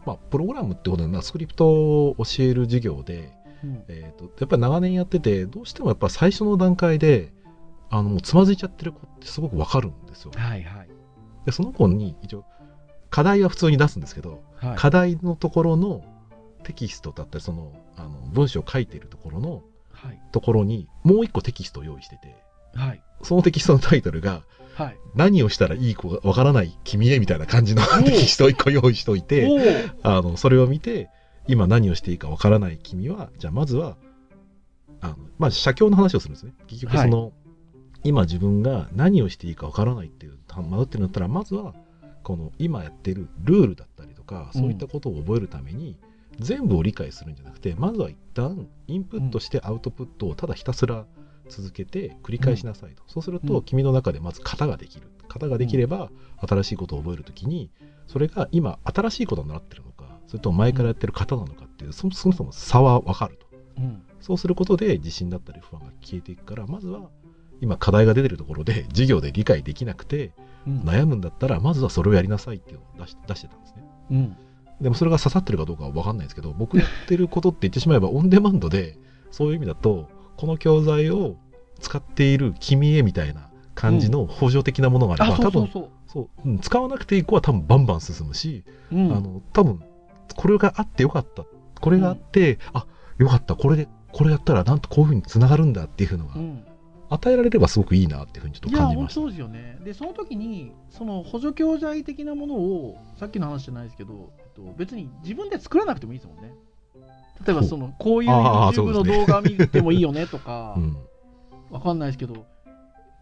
[0.05, 3.31] まあ、プログラムってことで、まあ、スクリプトを教える授業で、
[3.63, 3.83] うん。
[3.87, 7.31] えー、とやっぱり長年やっててどうしてもやっぱ最初の段階で
[7.89, 10.31] あのもうつまずいちゃってる子ってすごくわかるんですよ。
[10.35, 10.89] はいはい。
[11.45, 12.45] でその子に一応
[13.13, 14.75] 課題は普通に出すんですけど、はい。
[14.75, 16.03] 課題のところの
[16.63, 20.19] テキストだったりそのあの文章を書いているところのはい。
[20.31, 22.35] ところにもう一個テキストを用意してて
[22.73, 23.03] はい。
[23.21, 24.41] そのテキストのタイトルが
[24.73, 24.97] はい。
[25.13, 29.47] 何をしたらいい子がわからない君へみたいな感じのテキストを一個用意しておいて
[30.01, 31.11] あのそれを見て
[31.47, 33.95] 今何をしていいかわからない君はじゃあまずは
[35.01, 36.53] あのまあ写経の話をするんですね。
[36.65, 37.31] 結局その、
[38.03, 41.75] 今自分が何をしていいかわからないっていう迷ってるんだったらまずは
[42.23, 45.97] この今やってるルールだったりとかそういったことを覚えるために、
[46.39, 51.05] 全部を理解するんじゃなくてまずは一旦インプットしてアウトプットをただひたすら
[51.49, 53.63] 続けて繰り返しなさいと、そうすると、うん。
[53.63, 55.07] 君の中でまず型ができる。
[55.27, 57.69] 型ができれば、新しいことを覚えるときに
[58.07, 63.47] それが今新しいことを習ってるのかそれとも前からやってる型なのかっていうそもそも差は分かると。
[63.77, 64.03] うん。
[64.19, 67.09] そうすることで自信だったり不安が消えていくからまずは
[67.61, 73.83] 今課題が出てるところで授業で理解できなくてうん悩むんだったらまずはそれをやりなさいっていうのを出し出してたんですね。
[74.11, 74.37] うん。
[74.81, 78.97] でもそれが刺さってるかどうかは分かんないですけど僕やってることって言ってしまえばオンデマンドで
[79.31, 81.37] そういう意味だとこの教材を
[81.79, 89.11] 使っている君へみたいな感じの補助的なものがあれば、う多分そうそうん使わなくていい子は多分バンバン進むし、うん。
[89.11, 89.81] あの多分
[90.35, 91.43] これがあってよかった。
[91.79, 92.85] これがあって、あ
[93.17, 93.55] よかった。
[93.55, 96.63] これでこれやったらなんとこういうふうにつながるんだっていうのがうん
[97.13, 99.21] 与えられればすごくいいなっていうふうにちょっといや、感じました。
[99.21, 99.77] 本当そうですよね。
[99.83, 106.53] で、その時に、その補助教材的なものを、さっきの話じゃないですけど、えっと、別に自分で作らなくてもいいですもんね。
[107.45, 110.97] 例えば、その、こういう YouTube の動画見てもいいよねとか う、ん。
[111.69, 112.45] わかんないですけど、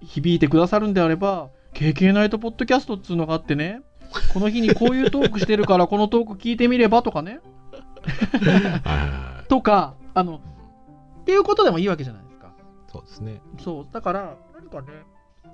[0.01, 3.81] 響いてくださるんであれば、KK ナイトポッドキャストっていうのがあってね、
[4.33, 7.39] この日にこういうトークしてるから、 このトーク聞いてみればとかね、
[9.47, 10.41] とか、あの、
[11.21, 12.23] っていうことでもいいわけじゃない。
[12.91, 13.41] そうですね。
[13.59, 14.87] そう、だから、何かね、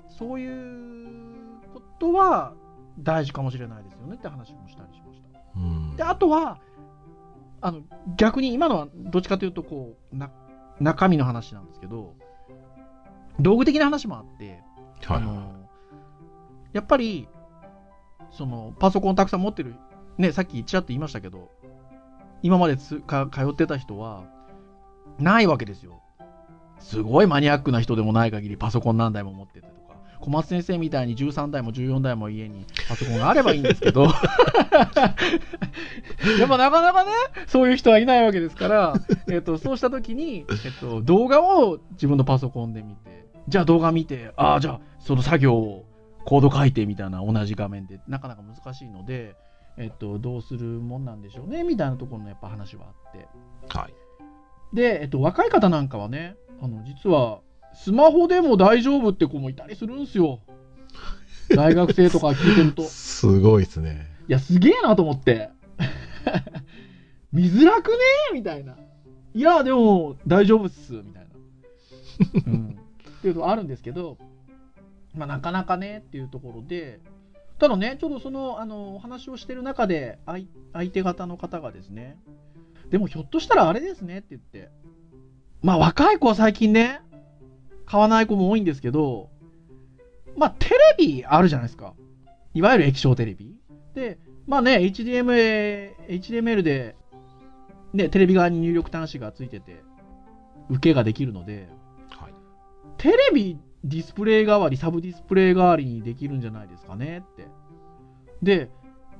[0.08, 1.08] そういう
[1.72, 2.54] ことは
[2.98, 5.28] 大事かもしれないですよねって話もしたりしました。
[5.56, 5.96] うん。
[5.96, 6.58] で、あとは、
[7.60, 7.82] あの、
[8.16, 10.30] 逆に今のはどっちかというと、こう、な、
[10.80, 12.14] 中身の話なんですけど、
[13.38, 14.60] 道具的な話もあって、
[15.04, 15.52] はいあの、
[16.72, 17.28] やっぱり、
[18.32, 19.76] その、パソコンたくさん持ってる、
[20.18, 21.52] ね、さっきちらっと言いましたけど、
[22.42, 24.24] 今までつか通ってた人は、
[25.20, 26.02] ないわけですよ。
[26.80, 34.14] すごいマニアックな人でもない限りパソコン何台も持っててとか、小松先生みたいに13台も14台も家にパソコンがあればいいんですけど、やっ
[36.48, 37.10] ぱなかなかね、
[37.46, 38.94] そういう人はいないわけですから、
[39.30, 45.84] えっと、そうした時に、えっと、動画を自分のパソコンで見て、じゃあ動画見て、ああ、じゃあその作業を
[46.24, 49.34] コード書いてみたいな同じ画面で、なかなか難しいので、
[49.78, 53.28] えっと、どうするもんなんでしょうね、みたいなところのやっぱ話はあって。
[53.68, 53.94] はい。
[54.74, 57.40] で、えっと、若い方なんかはね、あの、実は、
[57.74, 60.40] スマホでも大丈夫って子もいたりするんですよ。
[61.50, 62.82] 大学生とか聞いてると。
[62.82, 64.06] いすごいですね。
[64.28, 65.50] や、すげえなと思って。
[67.32, 67.96] 見づらくね
[68.32, 68.76] みたいな。
[69.34, 72.52] いや、でも、大丈夫っす、みたいな。
[72.52, 72.78] うん。
[73.18, 74.18] っていうのあるんですけど、
[75.14, 77.00] まあ、なかなかね、っていうところで、
[77.58, 82.18] ただね、ちょうどその、あの、お話をしてる中で、相相手方の方がですね、
[82.90, 84.70] でもひょっとしたらあれですねって言って、
[85.62, 87.00] まあ若い子は最近ね、
[87.86, 89.30] 買わない子も多いんですけど、
[90.36, 91.94] まあテレビあるじゃないですか。
[92.54, 93.54] いわゆる液晶テレビ。
[93.94, 96.96] で、まあね、HDMI、HDML で、
[97.92, 99.82] ね、テレビ側に入力端子がついてて、
[100.70, 101.68] 受けができるので、
[102.10, 102.32] はい。
[102.98, 107.46] テレビディスプレイ代わり、サブディスプレイ代わりにできるんじゃないですかねって。
[108.42, 108.70] で、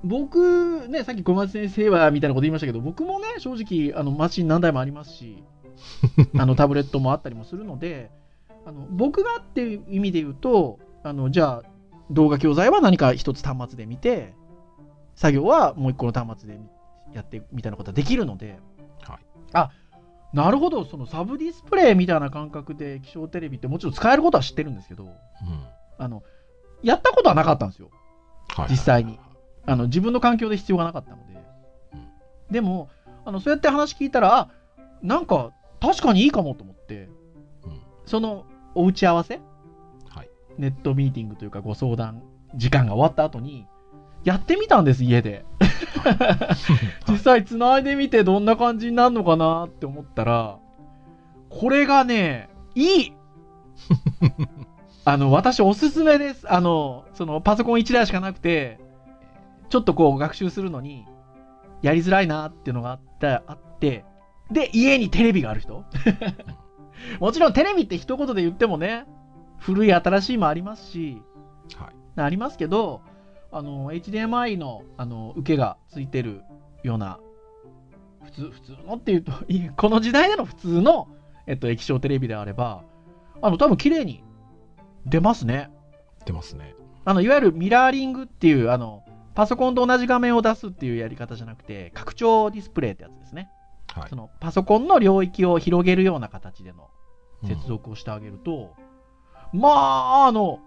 [0.04, 5.42] 僕、ね、さっき小松先生はみたいなこと言いましたけど、僕もね、正直、あの、マシン何台もありますし、
[6.38, 8.10] あの、タブレットもあったりもするので、
[8.66, 11.68] あの、僕がっていう意味で言うと、あの、じゃあ、
[12.10, 14.34] 動画教材は何か一つ端末で見て、
[15.14, 16.60] 作業はもう一個の端末で
[17.12, 18.58] やってみたいなことはできるので、
[19.02, 19.70] はい。
[20.32, 25.12] なるほど、そのサブディスプレイみたいな感覚で液晶テレビってもちろん使えることは知ってるんですけど、うん。
[25.98, 26.22] あの、
[26.82, 27.90] やったことはなかったんですよ。
[28.48, 28.68] はい。
[28.70, 29.18] 実際に。
[29.66, 31.34] あの、自分の環境で必要がなかったので。
[31.34, 31.38] うん
[32.50, 32.88] でも、
[33.24, 34.48] あの、そうやって話聞いたら、あ、
[35.02, 37.08] なんか、確かにいいかもと思って、
[37.64, 37.80] うん。
[38.06, 39.40] その、お打ち合わせ？
[40.08, 40.30] はい。
[40.58, 42.22] ネットミーティングというかご相談
[42.54, 43.66] 時間が終わった後に、
[44.24, 45.44] やってみたんです、家で。
[47.08, 50.58] 実際繋いでみてどんな感じになるのかなって思ったら、
[51.50, 53.12] これがね、いい
[55.04, 56.52] あの、私おすすめです。
[56.52, 58.78] あの、そのパソコン1台しかなくて、
[59.70, 61.06] ちょっとこう学習するのに、
[61.82, 64.04] やりづらいなっていうのがあった、あって、
[64.50, 65.84] で、家にテレビがある人
[67.20, 69.06] もちろんテレビって一言で言ってもね、
[69.58, 71.22] 古い新しいもありますし、
[71.76, 72.20] はい。
[72.20, 73.02] ありますけど、
[73.50, 76.42] あの、HDMI の、あの、受けがついてる
[76.82, 77.18] ような、
[78.24, 79.32] 普通、普通のっていうと、
[79.76, 81.08] この時代での普通の、
[81.46, 82.84] えっと、液晶テレビであれば、
[83.40, 84.22] あの、多分綺麗に
[85.06, 85.70] 出ますね。
[86.26, 86.74] 出ますね。
[87.04, 89.02] あの、いわゆるミラーリングっていう、あの、
[89.34, 93.50] パソコンと同じ画面を出すっていうやり方じゃなくて、拡張ディスプレイってやつですね。
[94.00, 94.16] はいそ。
[94.16, 96.88] の、パソコンの領域を広げるような形での
[97.42, 98.74] うん接続をしてあげると、
[99.52, 100.60] まあ、あの、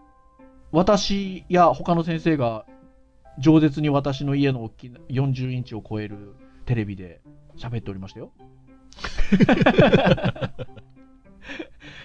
[0.71, 2.65] 私や他の先生が、
[3.39, 7.21] 饒舌に私の家の大きな40インチを超えるテレビで
[7.57, 8.31] 喋っておりましたよ。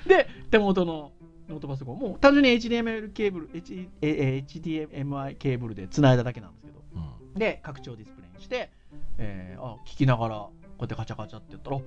[0.07, 1.12] で、手元の
[1.49, 7.35] ノートパソコン、もう単純に HDMI ケーブル、H ええ HDMI ケーブルで繋いだだけなんですけど、うん。
[7.39, 8.71] で、拡張ディスプレイにして、
[9.19, 11.81] えーあ聞きながら、ここうやってカチャカチャってやったら、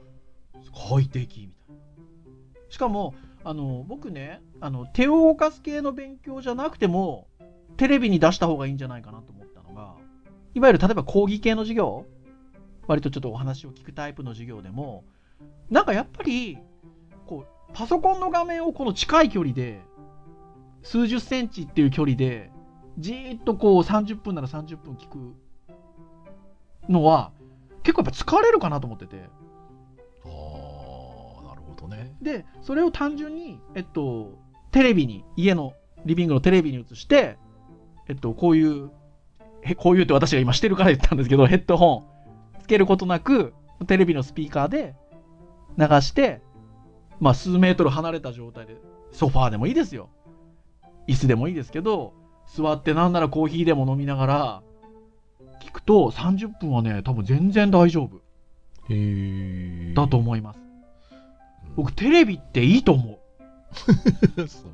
[0.74, 1.82] 快適みたいな。
[2.70, 7.28] しかも、あの、僕ね、あの、手を動かす系の勉強じゃなくても、
[7.78, 9.96] テレビに出した方がいいんじゃないかなと思ったのが、
[10.54, 12.06] いわゆる例えば講義系の授業、
[12.88, 15.04] 割とちょっとお話を聞くタイプの授業でも、
[15.70, 16.58] なんかやっぱり、
[17.26, 19.82] こう、パソコンの画面をこの近い距離で、
[20.82, 22.52] 数十センチっていう距離で、
[22.98, 25.36] じーっとこう30分なら30分聞く
[26.90, 27.32] のは、
[27.90, 29.18] 結構やっぱ疲れるかなと思ってて。
[29.18, 32.16] ああ、なるほどね。
[32.22, 34.38] で、それを単純に、えっと、
[34.72, 35.74] テレビに、家の
[36.06, 37.38] リビングのテレビに映して、
[38.08, 38.92] えっと、こういう、
[39.64, 42.06] へこういうって私が今してるから言ったんですけど、ヘッドホ
[42.58, 43.54] ンつけることなく、
[43.88, 44.96] テレビのスピーカーで
[45.78, 46.42] 流して、
[47.20, 48.78] まあ数メートル離れた状態で、
[49.12, 50.10] ソファーでもいいですよ。
[51.08, 52.14] 椅子でもいいですけど、
[52.46, 54.64] 座ってなんならコーヒーでも飲みながら、
[55.70, 58.22] 聞くと30分はね、多分全然大丈夫
[59.94, 60.60] だと思います。
[61.76, 63.20] 僕、テレビっていいと思う。
[63.78, 64.72] そうですね。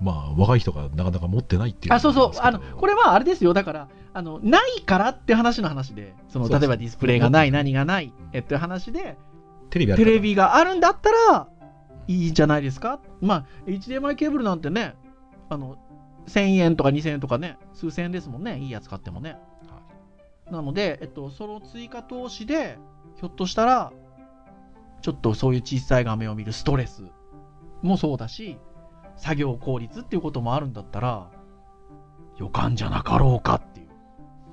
[0.00, 2.32] まあ、若い人がなかなか持ってないっていうあ、そうそう。
[2.40, 3.52] あの、これ、れはあれですよ。
[3.52, 9.18] だから、あの、ないからって話の話で、その、例えばディスプレイがない、何がない、えって話で、
[9.70, 11.48] テレビテレビがあるんだったら、
[12.06, 14.94] いいんじゃないですかまあ、HDMI ケーブルなんてね、
[15.48, 15.76] あの、
[16.28, 18.58] 1000円とか2000円とかね、数千円ですもんね。
[18.58, 19.36] いいやつ買ってもね。
[20.50, 22.78] なので、えっと、その追加投資で、
[23.16, 23.92] ひょっとしたら、
[25.02, 27.04] ちょっとそういう小さい画面を見るストレス
[27.82, 28.58] もそうだし、
[29.16, 31.30] 作業効率っていうこともあるんだったら、
[32.38, 33.88] 予感じゃなかろうかっていう。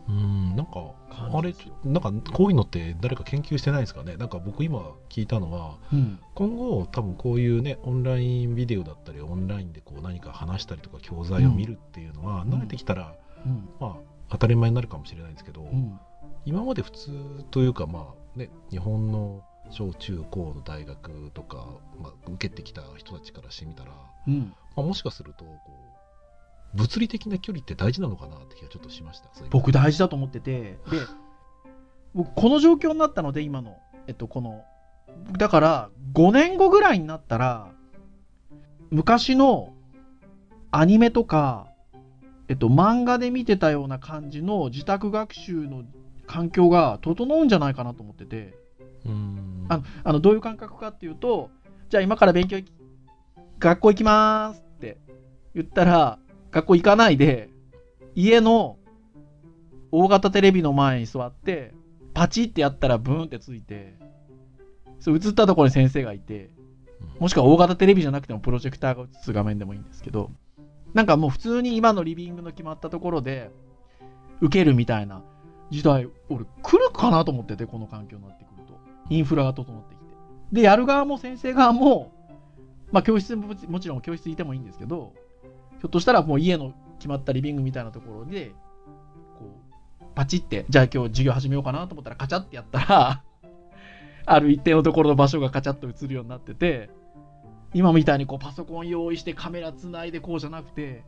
[0.09, 4.17] うん、なんか、あれなんかこういうのって誰か研究してないんですかね？
[4.17, 6.19] なんか僕今聞いたのは、うん。
[6.35, 12.53] 今後多分こういうね、オンラインビデオだったり、オンラインでこう何か話したりとか教材を見るっていうのは、うん。
[12.53, 13.69] 慣れてきたら、うん。
[13.79, 13.95] まあ、
[14.29, 15.99] 当たり前になるかもしれないんですけど、うん。
[16.45, 17.11] 今まで普通
[17.51, 21.65] というか、まあね、日本の小中高の大学とか、
[21.99, 23.91] まあ、受けてきた人たちからしてみたら、
[24.27, 24.53] うん。
[24.75, 25.59] まあ、もしかするとこ
[26.73, 30.77] う物理的な距離って大事なのかなって気がちょっとしました僕大事だと思ってて、で、
[32.13, 34.63] 僕この状況になったので、今の、えっと、この、
[35.37, 37.71] だから、5年後ぐらいになったら、
[38.91, 39.73] 昔の
[40.71, 41.71] アニメとか、
[42.47, 45.83] えっと、漫画で見てたような感じの自宅学習の
[46.25, 48.53] 環境が整うんじゃないかなと思ってて、
[49.05, 49.65] うーん。
[49.69, 51.49] あの、あのどういう感覚かっていうと、
[51.89, 52.59] じゃあ今から勉強
[53.59, 54.97] 学校行きまーすって
[55.55, 56.19] 言ったら、
[56.51, 57.49] 学校行かないで、
[58.15, 58.77] 家の
[59.91, 61.73] 大型テレビの前に座って、
[62.13, 63.95] パチってやったらブーンってついて、
[64.99, 66.49] そう映ったところに先生がいて、
[67.19, 70.31] もしくは大型テレビじゃなくてもプロジェクターが映す画面でもいいんですけど、
[70.93, 73.51] なんかもう普通に今のリビングの決まったところで、
[74.41, 75.23] 受けるみたいな
[75.69, 78.73] 時代、俺来るかなと思ってて、この環境になってくると。
[79.09, 80.05] インフラが整ってきて。
[80.51, 82.13] で、やる側も先生側も、
[82.91, 85.13] まあ教室ももちろん教室いてもいいんですけど、
[85.79, 88.51] ひょっとしたらもう家の決まったリビングみたいなところで、
[89.37, 89.59] こ
[90.01, 93.23] う、パチって、じゃあ今日授業始めようかなと思ったらカチャってやったら、
[94.25, 96.89] ある一定のところの場所がカチャッと映るようになってて、
[97.77, 101.03] 今みたいにこうパソコン用意してカメラつないでこうじゃなくて、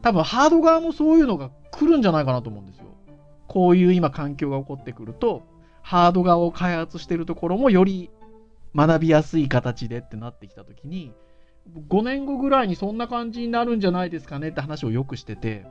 [0.00, 2.84] 多分ハード側もそういうのが来るんじゃないかなと思うんですよ。
[3.48, 5.42] こういう今環境が起こってくると、
[5.82, 8.10] ハード側を開発してるところもより
[8.76, 11.12] 学びやすい形でってなってきたときに、
[11.88, 15.66] 5年後ぐらいにそんな感じになるんじゃないですかねって話をよくしてて、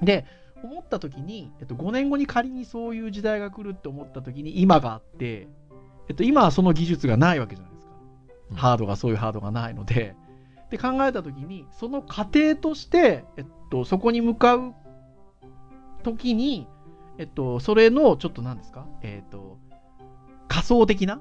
[0.00, 0.24] で、
[0.62, 5.48] 思ったときに、えっと、5年後に仮にそういう時代が来るって思ったときに今があって、
[6.08, 7.75] えっと、今はその技術がないわけじゃない。
[8.54, 10.14] ハードが、そういうハードがないので。
[10.70, 14.74] で考えたときに、その過程として、えっと、そこに向かう
[16.02, 16.66] ときに、
[17.18, 18.84] えっと、それの、ちょっと何ですか？
[19.02, 19.58] えっと、
[20.48, 21.20] 仮想的な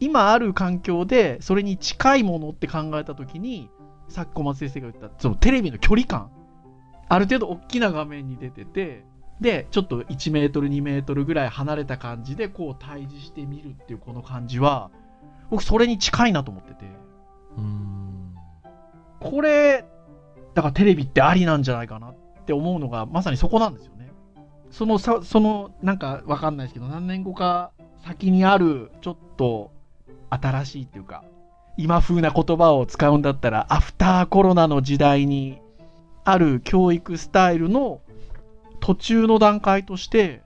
[0.00, 3.70] 今ある環境で、それに近いものって考えたときに、
[4.08, 6.30] さっき小松先生が言った、そのテレビの距離感。
[7.08, 9.04] ある程度大きな画面に出てて、
[9.40, 14.90] で、ちょっと1メートル、2メートルぐらい離れた感じで、こう対峙してみるっていうこの感じは、
[15.54, 16.84] 僕それに近いなと思ってて。
[17.56, 18.34] うーん
[19.20, 19.84] これ、
[20.54, 22.14] だからテレビってありなんじゃないかなっ
[22.44, 24.12] て思うのが、まさにそこなんですよね。
[24.70, 27.70] そのさ、その、なんかわかんないですけど、何年後か
[28.04, 29.70] 先にある、ちょっと
[30.28, 31.22] 新しいっていうか、
[31.76, 35.60] 今風な言葉を使うんだったら、アフターコロナの時代に
[36.24, 38.00] ある教育スタイルの
[38.80, 40.42] 途中の段階として、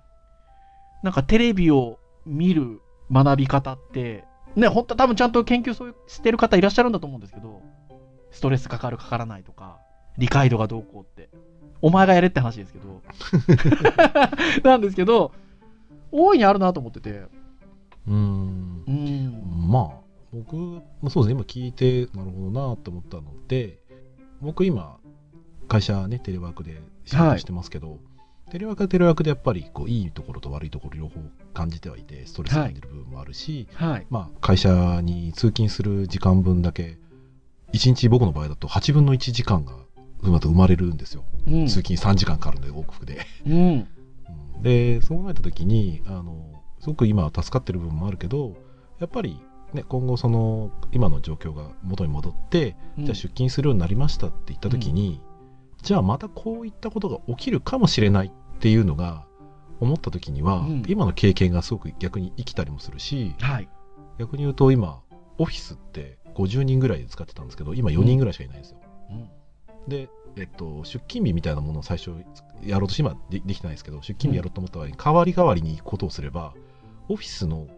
[1.02, 4.27] なんかテレビを見る学び方って、
[4.58, 7.62] ね、本当は多分ちゃんと研究そういうしてる方いらっしゃるんだと思うんですけど、
[8.30, 9.78] ストレスかかるかからないとか、
[10.16, 11.30] 理解度がどうこうって。
[11.80, 13.02] お前がやれって話ですけど。
[14.64, 15.32] なんですけど、
[16.10, 17.10] 大いにあるなと思ってて。
[17.10, 19.70] うーんうん。
[19.70, 23.78] まあ僕もそうですね今聞いてなるほどなと思ったので
[24.40, 24.98] 僕今
[25.68, 27.98] 会社ねテレワークで仕事してますけど、
[28.50, 31.20] テレワークはテレワークでやっぱりこういいところと悪いところ両方
[31.54, 34.06] 感じてはいてストレスが出る部分もあるし、はい。
[34.10, 36.98] まあ、会社に通勤する時間分だけ
[37.72, 39.72] 1日僕の場合だと8分の1時間が
[40.22, 41.66] また生まれるんですよ、うん。
[41.66, 43.54] 通勤3時間かかるんで往復でうん。
[43.54, 43.88] うん
[44.62, 48.56] でそう考えた時にあのすごく今は助かってる部分もあるけど
[48.98, 49.40] やっぱり
[49.72, 55.20] ね、今後その今の状況が元に戻って、うんじゃあ出勤するようになりましたって言った時に、
[55.82, 59.24] じゃあまたこういったことが起きるかもしれないっていうのが
[59.80, 63.68] 思った時には、うん今の経験がすごく逆に生きたりもするしはい。
[64.18, 65.00] 逆に言うと今
[65.38, 68.78] オフィスって50人ぐらいで使ってたんですけど今4人ぐらいしかいないんですよ。
[69.10, 69.28] うん
[69.88, 72.10] で、えっと、出勤日みたいなものを最初
[72.62, 76.52] やろうとして今でできてないですけど出勤日やろうと思った場合に代わり代わりに行くことをすれば
[77.08, 77.68] オフィスの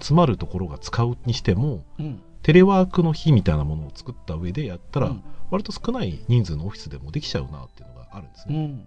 [0.00, 2.22] 集まるところが使うにしてもうん。
[2.42, 8.86] テレワークの日みたいなものを作った上でやったら、うん割と少ない人数のオフィスでもできちゃうなっていうのがあるんですね。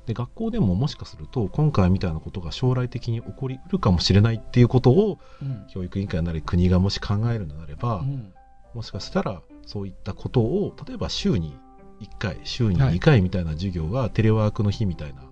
[0.00, 0.06] うん。
[0.06, 5.66] で学校でももしかすると今回みたいなことが将来的に起こりうるかもしれないっていうことをうん。
[5.68, 8.32] 教育委員会なり国がもし考えるのであれば、うん。
[8.74, 11.56] もしかしたらそういったことを例えば週に
[12.00, 15.22] 1回週にはい2回みたいな授業がテレワークの日みたいな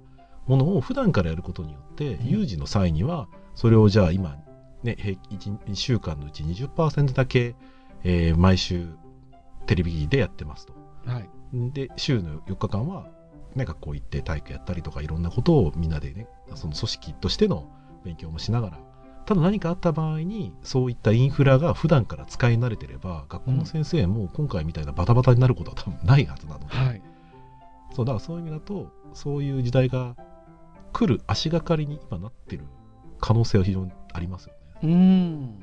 [0.46, 4.36] ものを普段からやることによって、うん有事の際にはそれをじゃあ今、
[4.82, 7.54] ね、平均1週間のうち20%だけ、
[8.04, 8.88] えー毎週
[9.66, 10.72] テレビでやってますと。
[11.04, 11.28] はい。
[11.72, 13.06] で週の4日間は、
[13.54, 17.68] ね、学校行って体育やったりとかいろんなことをみんなでねその組織としての
[18.04, 18.78] 勉強もしながら
[19.26, 27.02] ただ何かあった場合にそういったインフラが普段から使い慣れてれば学校の先生も今回みたいなバタバタになることは多分ないはずなので、はい。
[27.94, 30.16] そうだからそういう意味だとそういう時代が
[30.92, 32.64] 来る足がかりに今なってる
[33.20, 34.58] 可能性は非常にありますよね。
[34.82, 35.62] うん。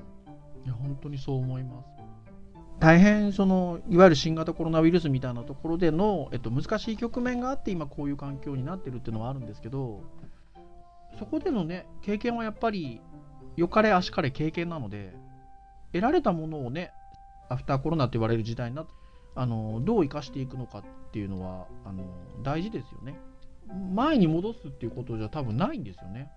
[0.66, 1.95] いや、本当にそう思います。
[2.80, 10.04] 大変そのいわゆる新型コロナウイルスみたいなところでの、えっと、難しい局面があって今こういう環境になってるっていうのはあるんですけど
[11.18, 13.02] そこでのね経験はやっぱり
[13.56, 15.14] よかれ足かれ経験なので
[15.94, 16.92] 得られたものをね
[17.50, 18.92] アフターコロナって言われる時代になって
[19.36, 22.04] あのどう生かしていくのかっていうのはあの
[22.44, 23.20] 大事ですよね。
[23.94, 26.32] 前に戻すっていうことじゃ多分ないんですよね。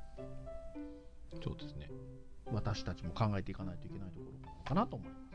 [1.44, 1.88] そうですね。
[2.52, 5.27] 私たちも考えていかないといけないところかなと思います。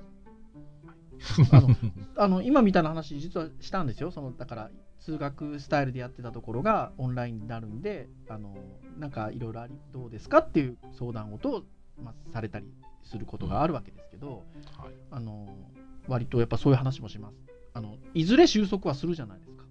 [1.51, 1.69] あの
[2.17, 4.11] あの今みたいな話実はしたんですよ。
[4.11, 8.55] そのだから通学スタイルでやってたところがオンラインになるんであの
[8.97, 11.63] なんかいろいろありどうですかっていう相談事を、
[12.01, 14.43] まあ、されたりすることがあるわけですけど、
[14.77, 14.93] はい。
[15.11, 15.47] あの
[16.07, 17.35] 割とやっぱそういう話もします。
[17.73, 19.63] あのいずれ収束はするじゃないですか。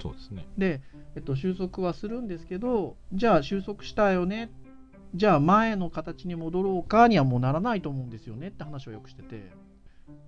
[0.00, 0.46] そうですね。
[0.56, 0.80] で、
[1.16, 4.50] えっと、収束はするんですけどじゃあ収束したよね。
[5.14, 9.50] じゃあ前の形に戻ろうかにはもうならないと思うんですよねって話をよくしてて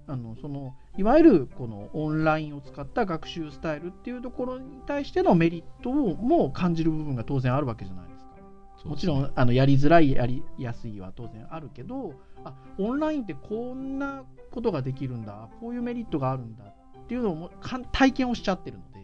[0.07, 8.89] あのそのいわゆるこのオンラインを使った学習スタイルっていうところに対してのメリットをもう感じる部分が当然あるわけじゃないですか。
[8.89, 12.14] もちろんあのやりづらいやりやすいは当然あるけど
[12.45, 17.51] あオンラインってこんなことができるんだこういうメリットがあるんだっていうのを
[17.93, 19.01] 体験をしちゃってるので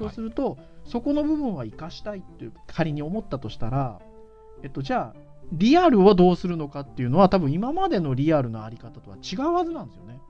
[0.00, 4.00] そうすると、そこの部分は生かしたいっていう仮に思ったとしたら、
[4.62, 10.20] えっと、じゃあリアルをどうするのかっていうのは多分今までのリアルのあり方とは違うはずなんですよね。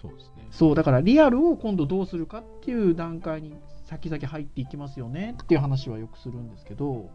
[0.00, 3.54] そうですねそうだからリアルを今度どうするかっていう段階に
[3.84, 7.08] 先々入っていきますよねっていう話はよくするんですけど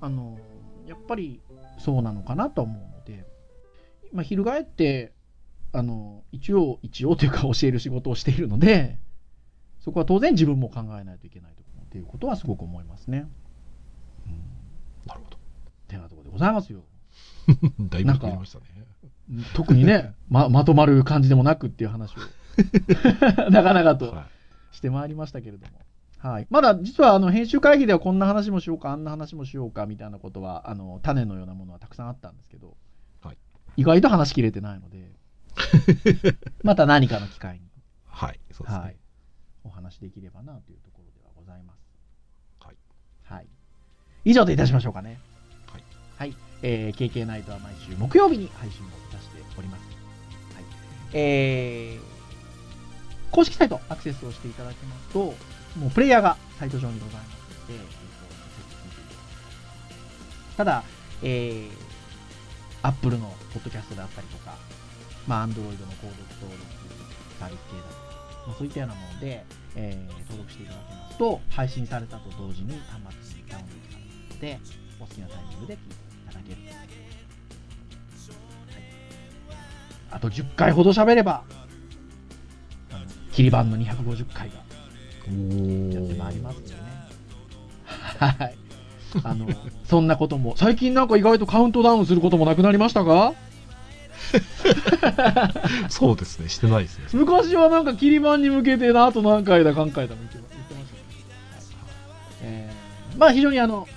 [0.00, 0.38] あの
[0.86, 1.40] やっぱり
[1.78, 3.26] そうなのかなと思うので、
[4.12, 5.12] まあ、翻って
[5.72, 8.98] あの一応一応というか教える仕事をしているので
[9.80, 11.54] そこは当然自分も考えないといけない
[11.90, 13.28] ということはすごく思いますね。
[14.26, 15.40] うん、なるほど
[15.90, 16.80] てなところでございますよ。
[17.80, 18.64] だいぶ増えましたね。
[19.54, 22.20] 特にね ままとまる感じでもなくっていう話を。
[23.50, 24.22] なかなかとは
[24.72, 24.76] い。
[24.76, 25.78] してまいりましたけれども。
[26.18, 32.76] はい、まだ実はあの編集会議ではこんな話もしようかあんな話もしようかみたいなことはあの種のようなものはたくさんあったんですけど、
[33.22, 33.38] はい。
[33.76, 35.12] 意外と話しきれてないので
[36.62, 37.62] また何かの機会に、
[38.06, 38.96] はいそうですね、はい、
[39.64, 41.80] お話できればなというところではございます。
[42.60, 42.76] はい。
[43.24, 43.46] はい、
[44.24, 45.18] 以上でいたしましょうかね。
[46.20, 49.80] はい、えー KK ナイトは毎週木曜日に配信をいたしております。
[50.54, 50.64] はい。
[51.14, 52.00] えー
[53.30, 55.32] 公式サイトアクセスをしていただきますと、
[55.78, 57.86] もうプレイヤーがサイト上にございますので、えーと
[60.58, 60.84] ただ、
[61.22, 61.70] えー、
[62.82, 64.58] Apple のポッドキャストであったりとか、
[65.26, 66.60] まあ、Android の購読登録
[67.38, 69.42] サービス系だとか、まあ、そういったようなもので、
[69.74, 74.60] えー登録していただけますと、配信されたと同時に端末にダウンロードされるので、
[75.00, 76.09] お好きなタイミングで聞いてい。
[76.32, 76.56] ただける。
[76.56, 76.86] はい、
[80.12, 81.42] あと10回ほど喋れば、
[83.32, 84.60] 切り板の250回がや
[86.00, 86.84] ってまいりますよね。
[88.18, 88.54] はい。
[89.24, 89.48] あの、
[89.84, 93.34] そんなことも、最近なんか意外とカウントダウンすることもなくなりましたか？
[95.88, 101.00] そうですねしてないですね昔はなんか切り板に向けてな、あと何回だ、何回だも言ってま言ってましたね。
[101.02, 101.94] はい
[102.42, 103.88] えーまあ非常にあの、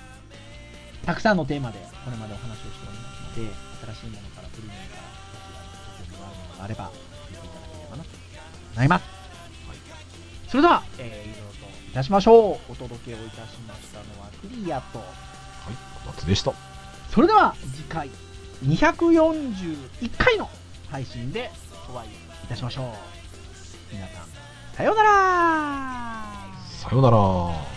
[1.06, 3.54] たくさんのテーマでこれまでお話をしておりますので、
[3.96, 6.92] 新しいものから古いものから、こちらのがあれば、
[7.30, 8.10] 聞いていただければなと
[8.76, 9.06] 思います。
[10.50, 12.72] それでは、えー、以上といたしましょう。
[12.72, 15.08] お届けをいたしましたのはクリアと、はい、
[16.06, 16.54] こたつでした。
[17.10, 18.10] それでは次回
[18.66, 20.50] 241回の
[20.90, 21.50] 配信で
[21.90, 22.86] お会いいたしましょう。
[23.92, 24.28] 皆さん、
[24.76, 26.24] さようなら
[26.82, 27.73] さようなら。